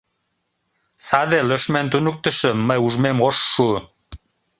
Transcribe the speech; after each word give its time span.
Саде 1.07 1.39
лӧшмӧн 1.49 1.87
туныктышым 1.91 2.57
мый 2.67 2.79
ужмем 2.85 3.17
ош 3.27 3.37
шу. 3.51 3.67